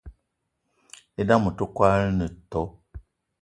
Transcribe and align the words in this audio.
E'dam 1.21 1.43
ote 1.49 1.65
kwolo 1.75 2.03
ene 2.11 2.27
too 2.49 2.67